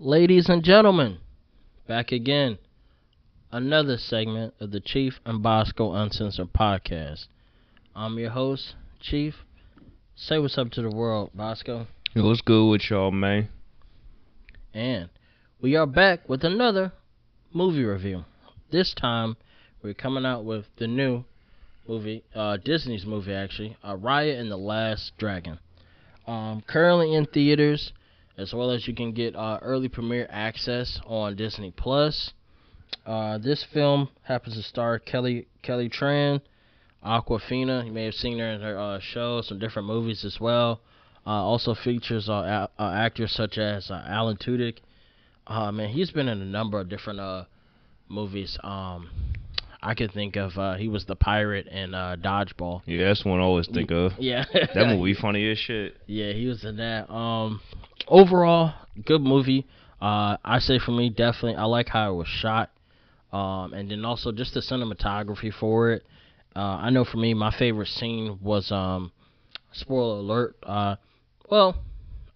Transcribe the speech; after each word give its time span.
Ladies 0.00 0.48
and 0.48 0.62
gentlemen, 0.62 1.18
back 1.88 2.12
again. 2.12 2.58
Another 3.50 3.96
segment 3.98 4.54
of 4.60 4.70
the 4.70 4.78
Chief 4.78 5.18
and 5.24 5.42
Bosco 5.42 5.92
Uncensored 5.92 6.52
podcast. 6.52 7.26
I'm 7.96 8.16
your 8.16 8.30
host, 8.30 8.76
Chief. 9.00 9.34
Say 10.14 10.38
what's 10.38 10.56
up 10.56 10.70
to 10.70 10.82
the 10.82 10.88
world, 10.88 11.32
Bosco. 11.34 11.88
Yo, 12.14 12.24
what's 12.24 12.42
good 12.42 12.70
with 12.70 12.88
y'all, 12.88 13.10
man? 13.10 13.48
And 14.72 15.08
we 15.60 15.74
are 15.74 15.84
back 15.84 16.28
with 16.28 16.44
another 16.44 16.92
movie 17.52 17.84
review. 17.84 18.24
This 18.70 18.94
time, 18.94 19.36
we're 19.82 19.94
coming 19.94 20.24
out 20.24 20.44
with 20.44 20.66
the 20.76 20.86
new 20.86 21.24
movie, 21.88 22.22
uh, 22.36 22.58
Disney's 22.58 23.04
movie 23.04 23.34
actually, 23.34 23.76
uh, 23.82 23.96
Raya 23.96 24.38
and 24.38 24.48
the 24.48 24.58
Last 24.58 25.10
Dragon. 25.18 25.58
Um, 26.24 26.62
currently 26.68 27.16
in 27.16 27.26
theaters, 27.26 27.92
as 28.38 28.54
well 28.54 28.70
as 28.70 28.86
you 28.88 28.94
can 28.94 29.12
get 29.12 29.34
uh, 29.36 29.58
early 29.62 29.88
premiere 29.88 30.26
access 30.30 31.00
on 31.06 31.36
Disney 31.36 31.70
Plus. 31.72 32.32
Uh, 33.04 33.36
this 33.38 33.64
film 33.72 34.08
happens 34.22 34.54
to 34.56 34.62
star 34.62 34.98
Kelly 34.98 35.46
Kelly 35.62 35.88
Tran, 35.90 36.40
Awkwafina. 37.04 37.84
You 37.84 37.92
may 37.92 38.04
have 38.04 38.14
seen 38.14 38.38
her 38.38 38.48
in 38.50 38.60
her 38.60 38.78
uh, 38.78 39.00
show, 39.00 39.42
some 39.42 39.58
different 39.58 39.86
movies 39.88 40.24
as 40.24 40.38
well. 40.40 40.80
Uh, 41.26 41.30
also 41.30 41.74
features 41.74 42.28
uh, 42.28 42.68
a- 42.78 42.82
uh, 42.82 42.92
actors 42.92 43.32
such 43.32 43.58
as 43.58 43.90
uh, 43.90 44.02
Alan 44.06 44.36
Tudyk. 44.36 44.78
Uh, 45.46 45.70
man, 45.72 45.90
he's 45.90 46.10
been 46.10 46.28
in 46.28 46.40
a 46.40 46.44
number 46.44 46.78
of 46.80 46.88
different 46.88 47.20
uh, 47.20 47.44
movies. 48.08 48.58
Um, 48.62 49.10
I 49.82 49.94
could 49.94 50.12
think 50.12 50.36
of 50.36 50.56
uh, 50.58 50.74
he 50.74 50.88
was 50.88 51.04
the 51.04 51.16
pirate 51.16 51.66
in 51.68 51.94
uh, 51.94 52.16
Dodgeball. 52.20 52.82
Yeah, 52.86 53.04
that's 53.08 53.24
one 53.24 53.40
I 53.40 53.42
always 53.42 53.68
think 53.68 53.90
of. 53.90 54.12
Yeah, 54.18 54.44
That 54.52 54.88
movie 54.88 55.14
funny 55.20 55.50
as 55.50 55.58
shit. 55.58 55.96
Yeah, 56.06 56.32
he 56.32 56.46
was 56.46 56.64
in 56.64 56.76
that. 56.78 57.10
Um, 57.10 57.60
overall, 58.06 58.74
good 59.04 59.22
movie. 59.22 59.66
Uh, 60.00 60.36
I 60.44 60.58
say 60.60 60.78
for 60.78 60.92
me, 60.92 61.10
definitely, 61.10 61.56
I 61.56 61.64
like 61.64 61.88
how 61.88 62.12
it 62.12 62.16
was 62.16 62.28
shot. 62.28 62.70
Um, 63.32 63.74
and 63.74 63.90
then 63.90 64.04
also 64.04 64.32
just 64.32 64.54
the 64.54 64.60
cinematography 64.60 65.52
for 65.52 65.90
it. 65.90 66.04
Uh, 66.56 66.78
I 66.80 66.90
know 66.90 67.04
for 67.04 67.18
me, 67.18 67.34
my 67.34 67.50
favorite 67.50 67.88
scene 67.88 68.38
was 68.40 68.72
um, 68.72 69.12
spoiler 69.72 70.18
alert. 70.18 70.56
Uh, 70.62 70.96
well, 71.50 71.76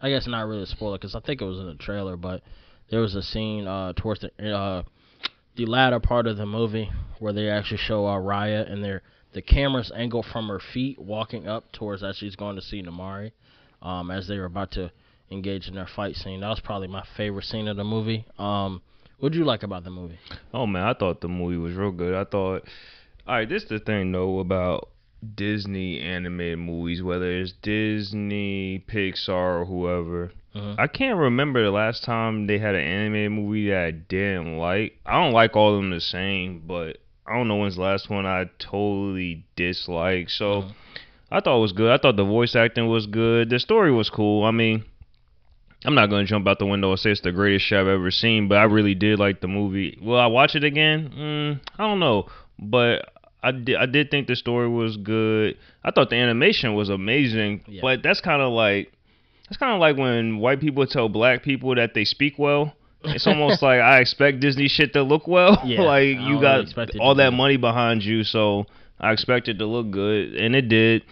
I 0.01 0.11
guess 0.11 0.27
not 0.27 0.47
really 0.47 0.65
a 0.65 0.67
spoiler 0.67 0.99
because 0.99 1.15
I 1.15 1.21
think 1.21 1.41
it 1.41 1.45
was 1.45 1.59
in 1.59 1.67
the 1.67 1.75
trailer, 1.75 2.17
but 2.17 2.43
there 2.91 3.01
was 3.01 3.15
a 3.15 3.23
scene 3.23 3.67
uh 3.67 3.93
towards 3.97 4.21
the 4.21 4.53
uh 4.53 4.83
the 5.57 5.67
latter 5.67 6.01
part 6.01 6.27
of 6.27 6.37
the 6.37 6.47
movie 6.47 6.91
where 7.19 7.33
they 7.33 7.49
actually 7.49 7.79
show 7.79 8.07
uh, 8.07 8.17
Raya 8.17 8.71
and 8.71 8.83
their 8.83 9.03
the 9.33 9.43
camera's 9.43 9.93
angle 9.95 10.23
from 10.23 10.49
her 10.49 10.61
feet 10.61 10.99
walking 10.99 11.47
up 11.47 11.71
towards 11.73 12.03
as 12.03 12.17
she's 12.17 12.37
going 12.37 12.57
to 12.57 12.63
see 12.63 12.83
Namaari, 12.83 13.33
um, 13.81 14.11
as 14.11 14.29
they 14.29 14.39
were 14.39 14.45
about 14.45 14.73
to 14.73 14.91
engage 15.33 15.69
in 15.69 15.75
their 15.75 15.87
fight 15.87 16.17
scene. 16.17 16.41
That 16.41 16.49
was 16.49 16.61
probably 16.61 16.89
my 16.89 17.05
favorite 17.17 17.45
scene 17.45 17.69
of 17.69 17.77
the 17.77 17.85
movie. 17.85 18.25
Um, 18.39 18.83
what'd 19.19 19.37
you 19.37 19.45
like 19.45 19.63
about 19.63 19.85
the 19.85 19.91
movie? 19.91 20.19
Oh 20.53 20.67
man, 20.67 20.83
I 20.85 20.95
thought 20.95 21.21
the 21.21 21.29
movie 21.29 21.57
was 21.57 21.75
real 21.75 21.91
good. 21.93 22.15
I 22.15 22.25
thought, 22.25 22.65
all 23.27 23.37
right, 23.37 23.49
this 23.49 23.65
is 23.65 23.69
the 23.69 23.79
thing 23.79 24.13
though 24.13 24.39
about 24.41 24.89
Disney 25.35 26.01
animated 26.01 26.59
movies, 26.59 27.03
whether 27.03 27.31
it's 27.31 27.53
Disney, 27.63 28.85
Pixar, 28.89 29.61
or 29.61 29.65
whoever. 29.65 30.33
Mhm. 30.55 30.75
I 30.79 30.87
can't 30.87 31.19
remember 31.19 31.63
the 31.63 31.71
last 31.71 32.05
time 32.05 32.47
they 32.47 32.59
had 32.59 32.75
an 32.75 32.83
animated 32.83 33.33
movie 33.33 33.69
that 33.71 33.85
I 33.87 33.91
didn't 33.93 34.59
like. 34.59 34.99
I 35.07 35.23
don't 35.23 35.33
like 35.33 35.57
all 35.57 35.71
of 35.75 35.77
them 35.77 35.91
the 35.91 36.01
same, 36.01 36.63
but 36.67 36.99
I 37.27 37.37
don't 37.37 37.49
know 37.49 37.57
when's 37.57 37.77
the 37.77 37.83
last 37.83 38.11
one 38.11 38.27
I 38.27 38.51
totally 38.59 39.45
disliked. 39.57 40.33
So 40.33 40.63
Mhm. 40.63 40.75
I 41.31 41.41
thought 41.41 41.59
it 41.59 41.63
was 41.63 41.73
good. 41.73 41.91
I 41.91 41.97
thought 41.97 42.17
the 42.17 42.25
voice 42.25 42.55
acting 42.57 42.89
was 42.89 43.07
good. 43.07 43.49
The 43.49 43.59
story 43.59 43.93
was 43.93 44.11
cool. 44.11 44.45
I 44.45 44.51
mean, 44.51 44.85
I'm 45.85 45.95
not 45.95 46.11
gonna 46.11 46.25
jump 46.25 46.47
out 46.47 46.59
the 46.59 46.67
window 46.67 46.91
and 46.91 46.99
say 47.01 47.11
it's 47.11 47.21
the 47.23 47.33
greatest 47.33 47.67
shit 47.67 47.79
I've 47.79 47.89
ever 47.89 48.11
seen, 48.11 48.49
but 48.49 48.59
I 48.59 48.65
really 48.65 48.95
did 48.95 49.19
like 49.19 49.41
the 49.41 49.49
movie. 49.49 49.99
Will 50.01 50.19
I 50.19 50.27
watch 50.27 50.55
it 50.55 50.65
again? 50.65 51.13
Mm, 51.17 51.61
I 51.79 51.87
don't 51.87 51.99
know, 52.01 52.27
but 52.59 53.09
I 53.43 53.51
did. 53.53 53.77
I 53.77 53.87
did 53.87 54.11
think 54.11 54.29
the 54.29 54.37
story 54.37 54.69
was 54.69 54.97
good. 54.97 55.57
I 55.85 55.91
thought 55.91 56.11
the 56.11 56.17
animation 56.17 56.75
was 56.75 56.89
amazing, 56.89 57.63
Yeah. 57.67 57.81
but 57.83 58.03
that's 58.03 58.21
kind 58.21 58.41
of 58.42 58.53
like 58.53 58.92
that's 59.48 59.57
kind 59.57 59.75
of 59.75 59.81
like 59.81 59.97
when 59.97 60.39
white 60.39 60.61
people 60.61 60.87
tell 60.87 61.09
black 61.09 61.42
people 61.42 61.75
that 61.75 61.95
they 61.95 62.05
speak 62.05 62.39
well. 62.39 62.75
It's 63.05 63.27
almost 63.27 63.61
like 63.69 63.81
I 63.81 63.98
expect 63.98 64.39
Disney 64.41 64.69
shit 64.69 64.92
to 64.92 65.03
look 65.03 65.27
well. 65.27 65.61
Yeah, 65.65 65.81
like 65.83 66.19
you 66.21 66.41
got 66.41 66.61
expect 66.61 66.91
it 66.91 66.98
to 66.98 66.98
all 67.01 67.17
that 67.17 67.33
money 67.33 67.57
behind 67.57 68.05
you, 68.05 68.23
so 68.23 68.67
I 69.01 69.11
expect 69.13 69.48
it 69.48 69.59
to 69.59 69.67
look 69.67 69.91
good, 69.91 70.35
and 70.35 70.55
it 70.55 70.69
did. 70.69 71.03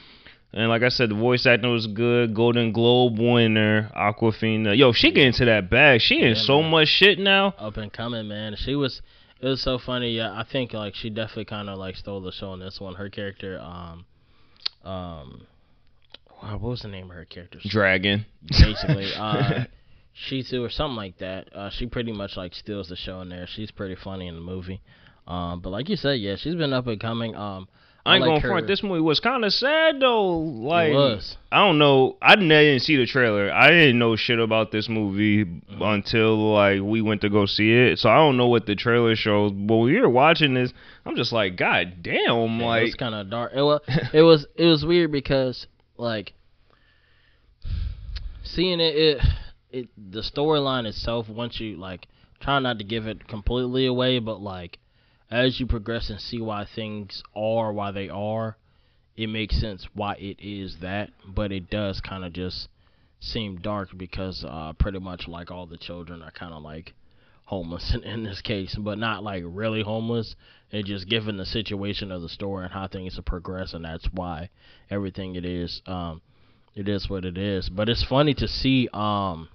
And 0.53 0.69
like 0.69 0.83
I 0.83 0.89
said, 0.89 1.11
the 1.11 1.15
voice 1.15 1.47
acting 1.47 1.71
was 1.71 1.87
good. 1.87 2.35
Golden 2.35 2.73
Globe 2.73 3.19
winner, 3.19 3.89
Awkwafina. 3.97 4.77
Yo, 4.77 4.93
she 4.93 5.13
get 5.13 5.27
into 5.27 5.45
that 5.45 5.71
bag. 5.71 6.01
She 6.01 6.21
in 6.21 6.31
Yeah, 6.31 6.35
so 6.35 6.61
man. 6.61 6.71
much 6.73 6.89
shit 6.89 7.19
now. 7.21 7.55
Up 7.59 7.77
and 7.77 7.93
coming, 7.93 8.27
man. 8.27 8.57
She 8.57 8.75
was. 8.75 9.01
It 9.41 9.47
was 9.47 9.63
so 9.63 9.79
funny. 9.79 10.11
Yeah, 10.17 10.33
I 10.33 10.45
think 10.51 10.73
like 10.73 10.95
she 10.95 11.09
definitely 11.09 11.45
kind 11.47 11.71
of 11.71 11.79
like 11.79 11.97
stole 11.97 12.21
the 12.21 12.33
show 12.33 12.53
in 12.55 12.61
this 12.61 12.81
one. 12.81 12.95
Her 12.97 13.09
character, 13.09 13.59
um, 13.61 14.05
um, 14.85 15.47
wow, 16.43 16.59
what 16.59 16.71
was 16.71 16.81
the 16.83 16.89
name 16.89 17.11
of 17.11 17.17
her 17.17 17.25
character? 17.25 17.59
Dragon. 17.67 18.27
basically. 18.47 19.11
Uh, 19.17 19.65
Shizu 20.29 20.61
or 20.67 20.69
something 20.69 20.97
like 20.97 21.17
that. 21.19 21.49
Uh, 21.55 21.71
she 21.71 21.87
pretty 21.87 22.13
much 22.13 22.37
like 22.37 22.53
steals 22.55 22.89
the 22.89 22.97
show 22.97 23.21
in 23.21 23.29
there. 23.29 23.47
She's 23.47 23.71
pretty 23.71 23.95
funny 23.95 24.27
in 24.27 24.35
the 24.35 24.41
movie. 24.41 24.83
Um, 25.27 25.61
but 25.61 25.71
like 25.71 25.89
you 25.89 25.97
said, 25.97 26.21
yeah, 26.21 26.35
she's 26.37 26.57
been 26.57 26.73
up 26.73 26.89
and 26.89 27.01
coming. 27.01 27.35
Um, 27.37 27.69
I 28.07 28.15
ain't 28.15 28.23
like 28.23 28.29
gonna 28.31 28.41
her- 28.41 28.49
front. 28.49 28.67
This 28.67 28.83
movie 28.83 29.01
was 29.03 29.21
kind 29.21 29.45
of 29.45 29.53
sad 29.53 30.01
though. 30.01 30.39
Like. 30.39 30.95
I 31.53 31.59
don't 31.67 31.79
know. 31.79 32.17
I 32.23 32.35
didn't, 32.35 32.51
I 32.53 32.63
didn't 32.63 32.83
see 32.83 32.97
the 32.97 33.05
trailer. 33.07 33.53
I 33.53 33.69
didn't 33.69 33.99
know 33.99 34.17
shit 34.17 34.39
about 34.39 34.73
this 34.73 34.89
movie 34.89 35.45
Mm-hmm. 35.45 35.83
until 35.83 36.53
like 36.55 36.81
we 36.83 37.03
went 37.03 37.21
to 37.23 37.29
go 37.31 37.47
see 37.47 37.73
it. 37.73 37.99
So 37.99 38.09
I 38.09 38.17
don't 38.17 38.37
know 38.37 38.47
what 38.49 38.67
the 38.67 38.75
trailer 38.75 39.15
shows. 39.17 39.53
But 39.53 39.77
when 39.77 39.93
we 39.93 40.01
were 40.01 40.09
watching 40.09 40.55
this, 40.55 40.73
I'm 41.05 41.15
just 41.17 41.33
like, 41.33 41.57
God 41.57 42.03
damn! 42.03 42.15
Yeah, 42.15 42.31
it 42.31 42.59
was 42.59 42.63
like, 42.91 42.97
kind 42.99 43.15
of 43.15 43.31
dark. 43.31 43.53
It 43.55 43.63
was. 43.63 43.81
it 44.13 44.23
was. 44.23 44.47
It 44.57 44.67
was 44.67 44.85
weird 44.85 45.13
because 45.13 45.67
like 45.97 46.33
seeing 48.43 48.81
it. 48.81 48.95
It. 48.97 49.19
It. 49.71 49.89
The 50.11 50.21
storyline 50.21 50.87
itself. 50.87 51.29
Once 51.29 51.61
you 51.61 51.77
like, 51.77 52.07
try 52.41 52.59
not 52.59 52.79
to 52.79 52.85
give 52.85 53.07
it 53.07 53.29
completely 53.29 53.87
away, 53.87 54.19
but 54.19 54.41
like, 54.41 54.79
as 55.31 55.61
you 55.61 55.67
progress 55.67 56.11
and 56.11 56.21
see 56.21 56.41
why 56.41 56.67
things 56.75 57.23
are 57.37 57.73
why 57.73 57.93
they 57.93 58.09
are, 58.09 58.57
it 59.17 59.29
makes 59.29 59.61
sense 59.61 59.87
why 59.95 60.15
it 60.15 60.39
is 60.41 60.79
that. 60.81 61.11
But 61.27 61.53
it 61.53 61.71
does 61.71 62.01
kind 62.01 62.25
of 62.25 62.33
just 62.33 62.69
seem 63.21 63.59
dark 63.59 63.91
because 63.97 64.45
uh, 64.47 64.73
pretty 64.79 64.99
much 64.99 65.29
like 65.29 65.51
all 65.51 65.67
the 65.67 65.77
children 65.77 66.23
are 66.23 66.31
kind 66.33 66.53
of 66.53 66.63
like 66.63 66.95
homeless 67.45 67.95
in, 67.95 68.03
in 68.05 68.25
this 68.25 68.41
case, 68.41 68.77
but 68.79 68.99
not 68.99 69.23
like 69.23 69.43
really 69.47 69.83
homeless. 69.83 70.35
It 70.71 70.87
just 70.87 71.09
given 71.09 71.37
the 71.37 71.45
situation 71.45 72.11
of 72.13 72.23
the 72.23 72.29
story 72.29 72.65
and 72.65 72.73
how 72.73 72.89
things 72.89 73.19
are 73.19 73.23
progressing, 73.23 73.83
that's 73.83 74.09
why 74.13 74.51
everything 74.89 75.35
it 75.35 75.45
is, 75.45 75.83
um, 75.87 76.23
it 76.75 76.89
is 76.89 77.11
what 77.11 77.25
it 77.25 77.37
is. 77.37 77.69
But 77.69 77.89
it's 77.89 78.05
funny 78.05 78.35
to 78.35 78.47
see, 78.47 78.89
um, 78.93 79.49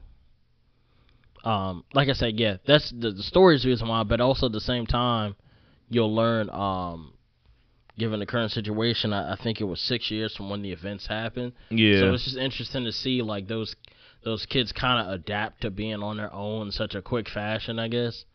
um, 1.45 1.85
like 1.93 2.09
I 2.09 2.13
said, 2.13 2.37
yeah, 2.37 2.57
that's 2.67 2.91
the, 2.91 3.11
the 3.11 3.23
story's 3.23 3.65
reason 3.65 3.87
why. 3.87 4.03
But 4.03 4.19
also 4.19 4.47
at 4.47 4.51
the 4.51 4.59
same 4.59 4.85
time, 4.85 5.35
you'll 5.89 6.13
learn, 6.13 6.49
um, 6.51 7.13
given 7.97 8.19
the 8.19 8.25
current 8.25 8.51
situation, 8.51 9.13
I, 9.13 9.33
I 9.33 9.35
think 9.35 9.61
it 9.61 9.65
was 9.65 9.79
six 9.79 10.11
years 10.11 10.35
from 10.35 10.49
when 10.49 10.61
the 10.61 10.71
events 10.71 11.07
happened. 11.07 11.53
yeah. 11.69 11.99
So 11.99 12.13
it's 12.13 12.23
just 12.25 12.37
interesting 12.37 12.83
to 12.85 12.91
see 12.91 13.21
like 13.21 13.47
those 13.47 13.75
those 14.23 14.45
kids 14.47 14.71
kind 14.71 15.05
of 15.07 15.13
adapt 15.13 15.61
to 15.61 15.69
being 15.69 16.01
on 16.01 16.17
their 16.17 16.33
own 16.33 16.65
in 16.67 16.71
such 16.71 16.95
a 16.95 17.01
quick 17.01 17.29
fashion, 17.29 17.77
I 17.77 17.87
guess. 17.89 18.25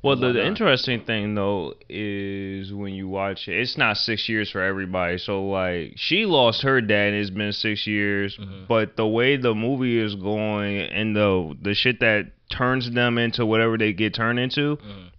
Well, 0.00 0.14
the, 0.16 0.32
the 0.32 0.46
interesting 0.46 1.04
thing 1.04 1.34
though 1.34 1.74
is 1.88 2.72
when 2.72 2.94
you 2.94 3.08
watch 3.08 3.46
it, 3.48 3.58
it's 3.58 3.76
not 3.76 3.96
six 3.96 4.28
years 4.28 4.48
for 4.50 4.62
everybody. 4.62 5.18
So 5.18 5.44
like, 5.48 5.94
she 5.96 6.24
lost 6.24 6.62
her 6.62 6.80
dad, 6.80 7.08
and 7.12 7.16
it's 7.16 7.30
been 7.30 7.52
six 7.52 7.86
years. 7.86 8.36
Mhm. 8.36 8.68
But 8.68 8.96
the 8.96 9.06
way 9.06 9.36
the 9.36 9.54
movie 9.54 9.98
is 9.98 10.14
going 10.14 10.78
and 10.82 11.14
the 11.16 11.56
the 11.60 11.74
shit 11.74 11.98
that 12.00 12.30
turns 12.48 12.90
them 12.92 13.18
into 13.18 13.44
whatever 13.44 13.76
they 13.76 13.92
get 13.92 14.14
turned 14.14 14.38
into, 14.38 14.76
Mhm. 14.76 15.10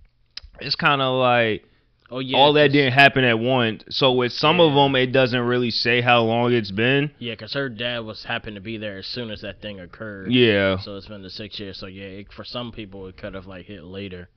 it's 0.61 0.75
kind 0.75 1.01
of 1.01 1.15
like 1.15 1.65
Oh 2.13 2.19
yeah, 2.19 2.37
all 2.37 2.53
that 2.53 2.73
didn't 2.73 2.91
happen 2.91 3.23
at 3.23 3.39
once. 3.39 3.83
So 3.89 4.11
with 4.11 4.33
some 4.33 4.59
of 4.59 4.73
them, 4.73 4.95
it 4.97 5.13
doesn't 5.13 5.39
really 5.39 5.71
say 5.71 6.01
how 6.01 6.23
long 6.23 6.51
it's 6.51 6.69
been. 6.69 7.11
Yeah, 7.19 7.33
because 7.33 7.53
her 7.53 7.69
dad 7.69 7.99
was 7.99 8.25
happened 8.25 8.55
to 8.55 8.61
be 8.61 8.77
there 8.77 8.97
as 8.97 9.07
soon 9.07 9.31
as 9.31 9.41
that 9.41 9.61
thing 9.61 9.79
occurred. 9.79 10.29
Yeah, 10.31 10.77
So 10.79 10.97
it's 10.97 11.07
been 11.07 11.21
the 11.23 11.29
six 11.29 11.57
years. 11.57 11.77
So 11.79 11.85
yeah, 11.87 12.03
it, 12.03 12.33
for 12.33 12.43
some 12.43 12.73
people 12.73 13.07
it 13.07 13.15
could 13.15 13.33
have 13.33 13.47
like 13.47 13.65
hit 13.65 13.83
later. 13.85 14.27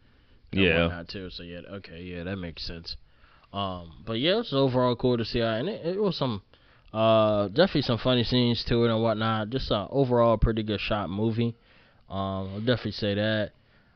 yeah. 0.52 0.82
whatnot, 0.82 1.08
too. 1.08 1.30
So 1.30 1.42
yeah, 1.42 1.60
okay, 1.68 2.00
yeah, 2.00 2.22
that 2.22 2.36
makes 2.36 2.64
sense. 2.64 2.96
Um, 3.52 3.92
but 4.06 4.20
yeah, 4.20 4.38
it's 4.38 4.52
overall 4.52 4.94
cool 4.94 5.16
to 5.16 5.24
see 5.24 5.40
how, 5.40 5.54
and 5.54 5.68
it, 5.68 5.84
it 5.96 6.00
was 6.00 6.16
some, 6.16 6.42
uh, 6.92 7.48
definitely 7.48 7.82
some 7.82 7.98
funny 7.98 8.22
scenes 8.22 8.62
to 8.64 8.84
it 8.84 8.90
and 8.90 9.02
whatnot. 9.02 9.50
Just 9.50 9.72
a 9.72 9.88
overall 9.90 10.36
pretty 10.38 10.62
good 10.62 10.80
shot 10.80 11.10
movie. 11.10 11.56
Um, 12.08 12.50
I'll 12.54 12.60
definitely 12.60 12.92
say 12.92 13.14
that. 13.14 13.50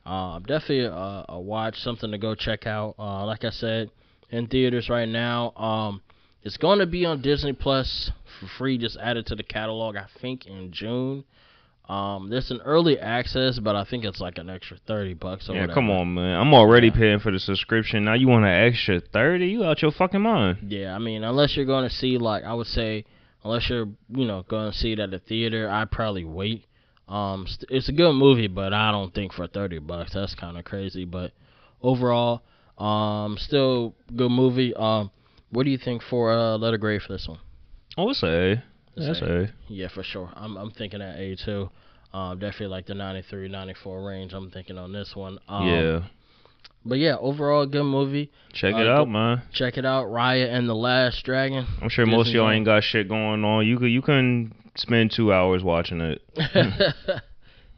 Uh, 0.08 0.38
definitely 0.38 0.84
a, 0.86 1.24
a 1.28 1.38
watch, 1.40 1.78
something 1.80 2.10
to 2.10 2.18
go 2.18 2.34
check 2.34 2.66
out. 2.66 2.94
Uh, 2.98 3.26
like 3.26 3.44
I 3.44 3.50
said, 3.50 3.90
in 4.30 4.46
theaters 4.46 4.88
right 4.88 5.08
now. 5.08 5.50
Um, 5.56 6.00
it's 6.42 6.56
going 6.56 6.78
to 6.78 6.86
be 6.86 7.04
on 7.04 7.20
Disney 7.20 7.52
Plus 7.52 8.10
for 8.40 8.46
free, 8.58 8.78
just 8.78 8.96
added 8.96 9.26
to 9.26 9.34
the 9.34 9.42
catalog. 9.42 9.96
I 9.96 10.06
think 10.20 10.46
in 10.46 10.72
June. 10.72 11.24
Um, 11.88 12.28
there's 12.28 12.50
an 12.50 12.60
early 12.66 12.98
access, 12.98 13.58
but 13.58 13.74
I 13.74 13.84
think 13.84 14.04
it's 14.04 14.20
like 14.20 14.36
an 14.38 14.50
extra 14.50 14.76
thirty 14.86 15.14
bucks. 15.14 15.48
Or 15.48 15.54
Yeah, 15.54 15.62
whatever. 15.62 15.74
come 15.74 15.90
on, 15.90 16.14
man. 16.14 16.38
I'm 16.38 16.52
already 16.52 16.88
Yeah. 16.88 16.94
paying 16.94 17.18
for 17.18 17.32
the 17.32 17.38
subscription. 17.38 18.04
Now 18.04 18.12
you 18.14 18.28
want 18.28 18.44
an 18.44 18.50
extra 18.50 19.00
thirty? 19.00 19.48
You 19.48 19.64
out 19.64 19.80
your 19.82 19.90
fucking 19.92 20.20
mind? 20.20 20.58
Yeah, 20.68 20.94
I 20.94 20.98
mean, 20.98 21.24
unless 21.24 21.56
you're 21.56 21.64
going 21.66 21.88
to 21.88 21.94
see 21.94 22.18
like 22.18 22.44
I 22.44 22.52
would 22.52 22.66
say, 22.66 23.06
unless 23.42 23.70
you're 23.70 23.88
you 24.10 24.26
know 24.26 24.44
going 24.48 24.70
to 24.70 24.76
see 24.76 24.92
it 24.92 24.98
at 25.00 25.10
the 25.10 25.18
theater, 25.18 25.68
I'd 25.70 25.90
probably 25.90 26.24
wait. 26.24 26.66
Um, 27.08 27.46
it's 27.70 27.88
a 27.88 27.92
good 27.92 28.12
movie, 28.12 28.48
but 28.48 28.72
I 28.72 28.90
don't 28.90 29.14
think 29.14 29.32
for 29.32 29.46
thirty 29.46 29.78
bucks 29.78 30.12
that's 30.14 30.34
kind 30.34 30.58
of 30.58 30.64
crazy. 30.64 31.04
But 31.04 31.32
overall, 31.82 32.42
um, 32.76 33.36
still 33.38 33.94
good 34.14 34.30
movie. 34.30 34.74
Um, 34.74 35.10
what 35.50 35.64
do 35.64 35.70
you 35.70 35.78
think 35.78 36.02
for 36.02 36.32
uh 36.32 36.56
letter 36.58 36.78
grade 36.78 37.02
for 37.02 37.12
this 37.12 37.26
one? 37.26 37.38
Oh, 37.96 38.10
it's 38.10 38.22
a. 38.22 38.62
It's 38.96 39.20
A. 39.22 39.52
Yeah, 39.68 39.88
for 39.88 40.02
sure. 40.02 40.30
I'm 40.34 40.56
I'm 40.56 40.70
thinking 40.70 41.00
at 41.00 41.18
A 41.18 41.36
too. 41.36 41.70
Um, 42.12 42.38
definitely 42.38 42.68
like 42.68 42.86
the 42.86 42.94
93, 42.94 43.48
94 43.48 44.02
range. 44.02 44.32
I'm 44.32 44.50
thinking 44.50 44.78
on 44.78 44.92
this 44.92 45.14
one. 45.14 45.38
Um, 45.46 45.68
yeah. 45.68 46.00
But 46.84 46.98
yeah, 46.98 47.16
overall 47.20 47.66
good 47.66 47.84
movie. 47.84 48.30
Check 48.52 48.74
uh, 48.74 48.78
it 48.78 48.88
out, 48.88 49.08
man. 49.08 49.42
Check 49.52 49.76
it 49.76 49.84
out. 49.84 50.06
Raya 50.06 50.48
and 50.48 50.68
the 50.68 50.74
Last 50.74 51.22
Dragon. 51.24 51.66
I'm 51.82 51.90
sure 51.90 52.06
most 52.06 52.28
of 52.28 52.34
y'all 52.34 52.50
ain't 52.50 52.64
got 52.64 52.82
shit 52.82 53.08
going 53.08 53.44
on. 53.44 53.66
You 53.66 53.78
could 53.78 53.90
you 53.90 54.00
can 54.00 54.54
spend 54.78 55.12
two 55.12 55.32
hours 55.32 55.62
watching 55.62 56.00
it. 56.00 56.22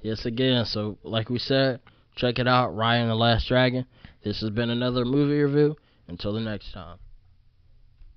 yes, 0.03 0.25
again. 0.25 0.65
So, 0.65 0.99
like 1.03 1.31
we 1.31 1.39
said, 1.39 1.81
check 2.17 2.39
it 2.39 2.47
out. 2.47 2.77
Ryan 2.77 3.09
the 3.09 3.15
Last 3.15 3.49
Dragon. 3.49 3.87
This 4.23 4.41
has 4.41 4.51
been 4.51 4.71
another 4.71 5.05
movie 5.05 5.43
review. 5.43 5.77
Until 6.09 6.33
the 6.33 6.41
next 6.41 6.73
time. 6.73 6.99